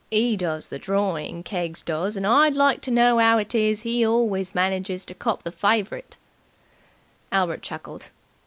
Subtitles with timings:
[0.09, 4.03] "'E does the drawing, Keggs does, and I'd like to know 'ow it is 'e
[4.03, 6.17] always manages to cop the fav'rit!"
[7.31, 8.09] Albert chuckled.